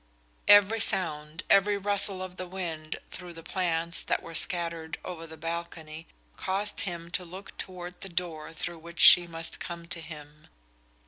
[0.47, 5.37] Every sound, every rustle of the wind through the plants that were scattered over the
[5.37, 10.47] balcony caused him to look toward the door through which she must come to him.